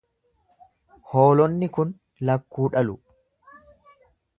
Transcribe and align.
Hoolonni 1.11 1.71
kun 1.77 1.93
lakkuu 2.31 2.69
dhalu. 2.79 3.01